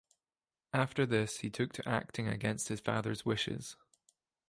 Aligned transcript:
After 0.73 1.05
this 1.05 1.41
he 1.41 1.51
took 1.51 1.73
to 1.73 1.87
acting 1.87 2.27
against 2.27 2.69
his 2.69 2.79
father's 2.79 3.23
wishes. 3.23 3.75